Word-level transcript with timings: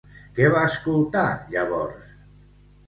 Què 0.39 0.47
va 0.55 0.63
escoltar 0.69 1.27
llavors? 1.53 2.21